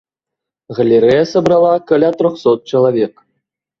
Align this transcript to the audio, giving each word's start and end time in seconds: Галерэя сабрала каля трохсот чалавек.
Галерэя 0.77 1.23
сабрала 1.33 1.73
каля 1.91 2.09
трохсот 2.23 2.59
чалавек. 2.73 3.13